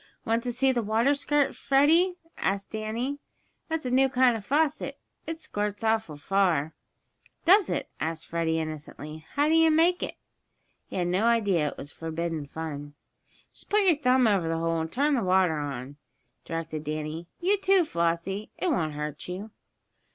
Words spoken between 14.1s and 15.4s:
over the hole, and turn the